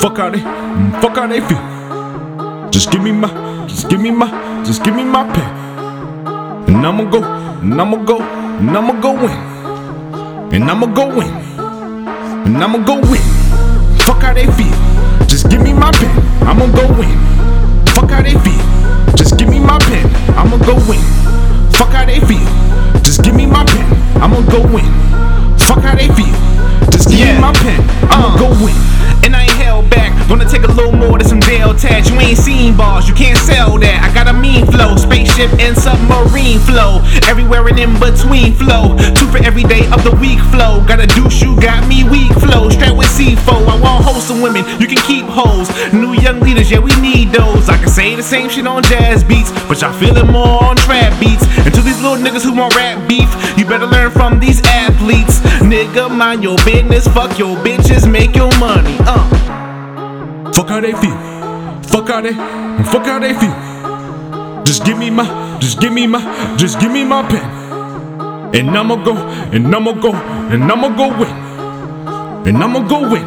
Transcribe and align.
Fuck 0.00 0.16
how 0.16 0.30
they, 0.30 0.40
fuck 1.00 1.16
how 1.16 1.26
they 1.26 1.40
feel. 1.40 2.70
Just 2.70 2.90
give 2.90 3.02
me 3.02 3.12
my, 3.12 3.28
just 3.68 3.88
give 3.88 4.00
me 4.00 4.10
my, 4.10 4.28
just 4.64 4.82
give 4.84 4.94
me 4.94 5.04
my 5.04 5.24
pen. 5.32 5.62
And 6.68 6.86
I'ma 6.86 7.04
go, 7.10 7.22
and 7.22 7.80
I'ma 7.80 7.96
go, 8.04 8.20
and 8.20 8.76
I'ma 8.76 9.00
go 9.00 9.12
win. 9.12 9.52
And 10.54 10.70
I'ma 10.70 10.86
go 10.86 11.16
win. 11.16 11.28
And 12.46 12.56
I'ma 12.62 12.78
go 12.84 12.94
win. 13.00 13.22
Fuck 14.00 14.22
how 14.22 14.34
they 14.34 14.46
feel. 14.46 15.26
Just 15.26 15.48
give 15.48 15.62
me 15.62 15.72
my 15.72 15.92
pen. 15.92 16.10
I'ma 16.46 16.66
go 16.74 16.86
win. 16.98 17.18
Fuck 17.94 18.10
how 18.10 18.22
they 18.22 18.32
feel. 18.32 19.16
Just 19.16 19.38
give 19.38 19.48
me 19.48 19.60
my 19.60 19.78
pen. 19.78 20.04
I'ma 20.36 20.58
go 20.58 20.74
win. 20.88 21.00
Fuck 21.72 21.90
how 21.90 22.04
they 22.04 22.20
feel. 22.20 22.46
Just 23.02 23.22
give 23.22 23.34
me 23.34 23.46
my 23.46 23.64
pen. 23.64 23.86
I'ma 24.22 24.40
go 24.50 24.60
win. 24.72 24.90
Fuck 25.58 25.82
how 25.84 25.94
they 25.94 26.08
feel. 26.08 26.61
Just 26.90 27.08
give 27.08 27.18
Yeah. 27.20 27.34
me 27.34 27.40
my 27.40 27.52
pen. 27.52 27.80
I'ma 28.10 28.34
Uh. 28.34 28.38
go 28.38 28.48
win. 28.64 28.74
And 29.24 29.36
I 29.36 29.42
ain't 29.42 29.52
held 29.52 29.88
back. 29.90 30.12
Gonna 30.28 30.48
take 30.48 30.64
a 30.64 30.72
little 30.72 30.92
more 30.92 31.18
than 31.18 31.28
some 31.28 31.40
Dale 31.40 31.74
tats. 31.74 32.10
You 32.10 32.18
ain't 32.20 32.38
seen 32.38 32.74
bars, 32.76 33.06
you 33.08 33.14
can't 33.14 33.38
sell 33.38 33.78
that. 33.78 34.02
I 34.02 34.12
got 34.14 34.21
mean 34.52 34.66
flow, 34.66 34.96
spaceship 34.96 35.50
and 35.58 35.76
submarine 35.76 36.60
flow. 36.60 37.00
Everywhere 37.26 37.66
and 37.68 37.78
in 37.78 37.92
between 37.98 38.52
flow. 38.52 38.96
Two 39.16 39.26
for 39.32 39.40
every 39.42 39.64
day 39.64 39.88
of 39.90 40.04
the 40.04 40.14
week 40.20 40.40
flow. 40.52 40.84
Got 40.86 41.00
a 41.00 41.06
douche, 41.06 41.42
you 41.42 41.58
got 41.60 41.86
me 41.88 42.04
weak 42.04 42.32
flow. 42.44 42.68
Strapped 42.68 42.96
with 42.96 43.08
C4. 43.08 43.48
I 43.48 43.80
want 43.80 44.04
wholesome 44.04 44.40
women, 44.40 44.64
you 44.80 44.86
can 44.86 45.00
keep 45.08 45.24
hoes. 45.24 45.68
New 45.92 46.12
young 46.20 46.40
leaders, 46.40 46.70
yeah, 46.70 46.78
we 46.78 46.92
need 47.00 47.32
those. 47.32 47.68
I 47.68 47.78
can 47.78 47.88
say 47.88 48.14
the 48.14 48.22
same 48.22 48.48
shit 48.48 48.66
on 48.66 48.82
jazz 48.82 49.24
beats, 49.24 49.50
but 49.68 49.80
y'all 49.80 49.92
feeling 49.92 50.30
more 50.30 50.62
on 50.64 50.76
trap 50.76 51.18
beats. 51.18 51.44
And 51.64 51.72
to 51.74 51.80
these 51.80 52.00
little 52.00 52.18
niggas 52.18 52.44
who 52.44 52.54
want 52.54 52.74
rap 52.76 53.08
beef, 53.08 53.30
you 53.56 53.64
better 53.64 53.86
learn 53.86 54.10
from 54.10 54.38
these 54.38 54.60
athletes. 54.66 55.40
Nigga, 55.72 56.14
mind 56.14 56.42
your 56.42 56.56
business, 56.64 57.06
fuck 57.08 57.38
your 57.38 57.56
bitches, 57.64 58.10
make 58.10 58.36
your 58.36 58.52
money. 58.58 58.96
Uh. 59.00 59.24
Fuck 60.52 60.68
how 60.68 60.80
they 60.80 60.92
feel. 60.92 61.16
Fuck 61.92 62.08
how 62.08 62.20
they, 62.20 62.34
fuck 62.92 63.06
how 63.06 63.18
they 63.18 63.34
feel. 63.34 63.71
Just 64.64 64.84
give 64.84 64.98
me 64.98 65.10
my, 65.10 65.58
just 65.60 65.80
give 65.80 65.92
me 65.92 66.06
my, 66.06 66.56
just 66.56 66.80
give 66.80 66.90
me 66.90 67.04
my 67.04 67.22
pen. 67.28 67.42
And 68.54 68.70
I'ma 68.70 68.96
go, 68.96 69.16
and 69.16 69.74
I'ma 69.74 69.92
go, 69.92 70.12
and 70.14 70.70
I'ma 70.70 70.88
go 70.96 71.08
win. 71.08 71.30
And 72.46 72.62
I'ma 72.62 72.80
go 72.86 73.08
win. 73.08 73.22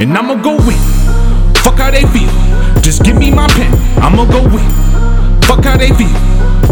And 0.00 0.16
I'ma 0.16 0.34
go 0.42 0.56
win. 0.56 0.78
Fuck 1.62 1.78
how 1.78 1.90
they 1.90 2.02
feel. 2.02 2.30
Just 2.80 3.02
give 3.04 3.16
me 3.16 3.30
my 3.30 3.46
pen. 3.48 3.72
I'ma 4.02 4.24
go 4.24 4.42
win. 4.44 4.68
Fuck 5.42 5.64
how 5.64 5.76
they 5.76 5.90
feel. 5.90 6.12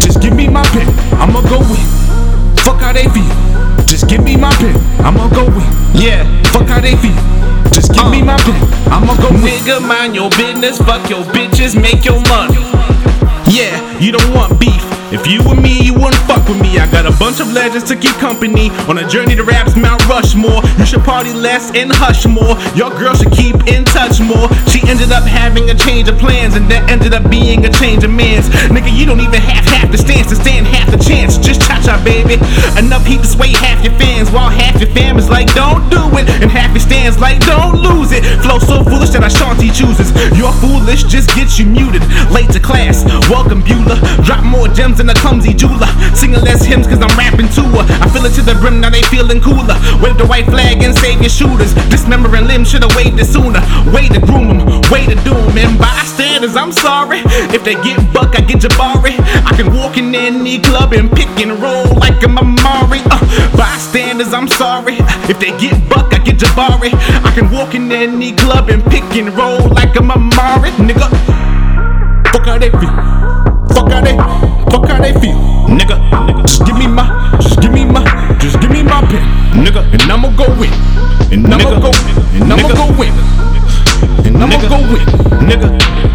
Just 0.00 0.20
give 0.20 0.34
me 0.36 0.48
my 0.48 0.62
pen. 0.64 0.88
I'ma 1.20 1.40
go 1.42 1.58
win. 1.60 1.86
Fuck 2.58 2.80
how 2.80 2.92
they 2.92 3.08
feel. 3.08 3.86
Just 3.86 4.08
give 4.08 4.22
me 4.24 4.36
my 4.36 4.52
pen. 4.56 4.76
I'ma 5.04 5.28
go 5.28 5.44
win. 5.44 5.66
Yeah. 5.94 6.24
Fuck 6.52 6.68
how 6.68 6.80
they 6.80 6.96
feel. 6.96 7.16
Just 7.72 7.92
give 7.94 8.10
me 8.10 8.22
uh. 8.22 8.24
my 8.24 8.36
pen. 8.38 8.92
I'ma 8.92 9.14
go 9.16 9.30
win. 9.30 9.54
Nigga, 9.60 9.86
mind 9.86 10.14
your 10.14 10.30
business, 10.30 10.78
fuck 10.78 11.08
your 11.08 11.22
bitches, 11.32 11.80
make 11.80 12.04
your 12.04 12.20
money. 12.28 12.71
You 14.02 14.10
don't 14.10 14.34
want 14.34 14.58
beef. 14.58 14.82
If 15.14 15.28
you 15.30 15.46
were 15.46 15.54
me, 15.54 15.78
you 15.78 15.94
wouldn't 15.94 16.18
fuck 16.26 16.48
with 16.48 16.60
me. 16.60 16.74
I 16.80 16.90
got 16.90 17.06
a 17.06 17.14
bunch 17.22 17.38
of 17.38 17.52
legends 17.52 17.86
to 17.86 17.94
keep 17.94 18.10
company 18.18 18.70
on 18.90 18.98
a 18.98 19.06
journey 19.06 19.36
to 19.36 19.44
rap's 19.44 19.76
Mount 19.76 20.02
Rushmore. 20.08 20.58
You 20.76 20.86
should 20.86 21.04
party 21.04 21.32
less 21.32 21.70
and 21.76 21.92
hush 21.92 22.26
more. 22.26 22.58
Your 22.74 22.90
girl 22.90 23.14
should 23.14 23.30
keep 23.30 23.54
in 23.70 23.84
touch 23.84 24.18
more. 24.18 24.50
She 24.66 24.82
ended 24.90 25.12
up 25.12 25.22
having 25.22 25.70
a 25.70 25.76
change 25.78 26.08
of 26.08 26.18
plans, 26.18 26.56
and 26.56 26.66
that 26.66 26.90
ended 26.90 27.14
up 27.14 27.30
being 27.30 27.64
a 27.64 27.70
change 27.70 28.02
of 28.02 28.10
mans. 28.10 28.48
Nigga, 28.74 28.90
you 28.90 29.06
don't 29.06 29.20
even 29.20 29.38
have 29.38 29.62
half 29.70 29.92
the 29.92 29.98
stance 29.98 30.26
to 30.30 30.36
stand 30.36 30.66
half 30.66 30.90
the 30.90 30.98
chance. 30.98 31.38
Just 31.38 31.62
cha 31.62 31.78
cha, 31.78 32.02
baby. 32.02 32.42
Enough 32.74 33.06
heat 33.06 33.22
to 33.22 33.28
sway 33.30 33.54
half 33.54 33.71
while 34.32 34.48
half 34.48 34.80
your 34.80 34.90
fam 34.90 35.18
is 35.18 35.28
like, 35.28 35.52
don't 35.54 35.84
do 35.90 36.00
it, 36.16 36.28
and 36.40 36.50
half 36.50 36.72
your 36.72 36.80
stands 36.80 37.20
like, 37.20 37.38
don't 37.44 37.76
lose 37.76 38.12
it. 38.12 38.24
Flow 38.40 38.58
so 38.58 38.82
foolish 38.82 39.10
that 39.10 39.22
I 39.22 39.28
Ashanti 39.28 39.68
chooses. 39.68 40.10
You're 40.36 40.52
foolish, 40.64 41.04
just 41.04 41.28
gets 41.36 41.58
you 41.58 41.66
muted. 41.66 42.02
Late 42.32 42.50
to 42.56 42.60
class, 42.60 43.04
welcome 43.28 43.62
Beulah. 43.62 44.00
Drop 44.24 44.44
more 44.44 44.68
gems 44.68 44.98
than 44.98 45.08
a 45.10 45.14
clumsy 45.14 45.52
jeweler. 45.52 45.88
Singing 46.16 46.40
less 46.40 46.64
hymns 46.64 46.86
cause 46.86 47.00
I'm 47.00 47.12
rapping 47.16 47.48
to 47.60 47.64
her. 47.76 47.84
I 48.00 48.08
feel 48.08 48.24
it 48.24 48.32
to 48.40 48.42
the 48.42 48.56
brim, 48.56 48.80
now 48.80 48.90
they 48.90 49.02
feeling 49.12 49.40
cooler. 49.40 49.76
Wave 50.00 50.16
the 50.16 50.26
white 50.26 50.46
flag 50.46 50.82
and 50.82 50.96
save 50.96 51.20
your 51.20 51.30
shooters. 51.30 51.74
Dismembering 51.92 52.46
limbs, 52.46 52.70
should've 52.70 52.94
waved 52.96 53.20
it 53.20 53.28
sooner. 53.28 53.60
Way 53.92 54.08
to 54.08 54.20
groom 54.20 54.58
them, 54.58 54.71
way 54.92 55.06
to 55.06 55.16
doom. 55.24 55.56
And 55.56 55.78
bystanders, 55.78 56.54
I'm 56.54 56.70
sorry. 56.70 57.20
If 57.56 57.64
they 57.64 57.74
get 57.82 57.96
buck, 58.12 58.38
I 58.38 58.42
get 58.42 58.60
Jabari. 58.60 59.16
I 59.48 59.56
can 59.56 59.74
walk 59.74 59.96
in 59.96 60.14
any 60.14 60.60
club 60.60 60.92
and 60.92 61.10
pick 61.10 61.32
and 61.40 61.52
roll 61.62 61.88
like 61.96 62.22
I'm 62.22 62.36
Amari. 62.36 63.00
Uh, 63.10 63.56
bystanders, 63.56 64.32
I'm 64.34 64.48
sorry. 64.48 64.96
If 65.32 65.40
they 65.40 65.56
get 65.56 65.76
buck, 65.88 66.12
I 66.12 66.18
get 66.18 66.36
Jabari. 66.36 66.92
I 67.24 67.30
can 67.34 67.50
walk 67.50 67.74
in 67.74 67.90
any 67.90 68.32
club 68.32 68.68
and 68.68 68.84
pick 68.84 69.08
and 69.16 69.34
roll 69.34 69.68
like 69.70 69.96
I'm 69.96 70.10
Amari. 70.10 70.70
Nigga. 70.86 71.08
Fuck 72.32 72.60
they 72.60 72.70
feel. 72.70 72.92
Fuck 73.74 73.90
how 73.90 74.00
they, 74.00 74.61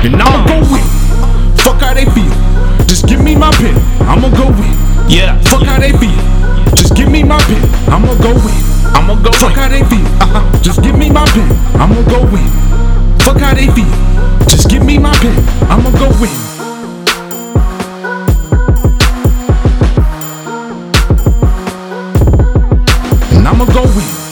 And 0.05 0.15
I'ma 0.21 0.45
go 0.47 0.59
win. 0.71 0.83
Fuck 1.57 1.81
how 1.81 1.93
they 1.93 2.05
feel. 2.05 2.31
Just 2.85 3.07
give 3.07 3.21
me 3.21 3.35
my 3.35 3.51
pen. 3.51 3.75
I'ma 4.07 4.29
go 4.29 4.47
win. 4.51 4.71
yeah, 5.09 5.39
Fuck 5.43 5.63
how 5.63 5.79
they 5.79 5.91
feel. 5.91 6.17
Just 6.75 6.95
give 6.95 7.09
me 7.11 7.23
my 7.23 7.39
pen. 7.41 7.61
I'ma 7.89 8.13
go 8.21 8.33
win. 8.33 8.55
I'ma 8.95 9.15
go 9.21 9.31
Fuck 9.33 9.53
how 9.53 9.67
they 9.67 9.83
feel. 9.83 10.05
Uh-huh. 10.21 10.59
Just 10.61 10.81
give 10.83 10.97
me 10.97 11.09
my 11.09 11.25
pen. 11.31 11.49
I'ma 11.81 12.01
go 12.09 12.23
win. 12.31 12.47
Fuck 13.19 13.39
how 13.39 13.53
they 13.53 13.67
feel. 13.67 13.91
Just 14.47 14.69
give 14.69 14.85
me 14.85 14.97
my 14.97 15.13
pen. 15.17 15.35
I'ma 15.69 15.91
go 15.91 16.07
win. 16.21 16.31
And 23.37 23.47
I'ma 23.47 23.65
go 23.65 23.81
win. 23.95 24.26